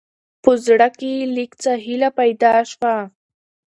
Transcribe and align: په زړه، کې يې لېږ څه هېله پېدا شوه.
په 0.43 0.51
زړه، 0.65 0.87
کې 0.97 1.09
يې 1.15 1.25
لېږ 1.35 1.51
څه 1.63 1.71
هېله 1.85 2.09
پېدا 2.17 2.53
شوه. 2.71 2.95